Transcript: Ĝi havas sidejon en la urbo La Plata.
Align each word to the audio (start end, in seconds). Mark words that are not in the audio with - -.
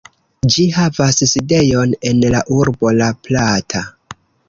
Ĝi 0.55 0.63
havas 0.77 1.19
sidejon 1.33 1.95
en 2.13 2.25
la 2.37 2.43
urbo 2.63 2.97
La 3.01 3.15
Plata. 3.29 3.89